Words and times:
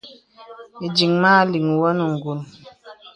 Ìdìŋ 0.85 1.11
mə 1.21 1.29
aliŋ 1.41 1.65
wɔ 1.79 1.89
nə 1.97 2.03
ǹgùl. 2.13 2.39